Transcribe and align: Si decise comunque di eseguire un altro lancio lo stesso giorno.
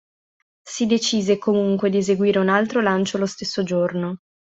Si 0.63 0.87
decise 0.87 1.37
comunque 1.37 1.91
di 1.91 1.97
eseguire 1.97 2.39
un 2.39 2.49
altro 2.49 2.81
lancio 2.81 3.19
lo 3.19 3.27
stesso 3.27 3.61
giorno. 3.61 4.17